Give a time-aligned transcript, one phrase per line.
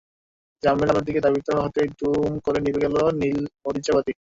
[0.63, 4.11] জামিল আলোর দিকে ধাবিত হতেই দুম করে নিভে গেল নীল মরিচবাতি।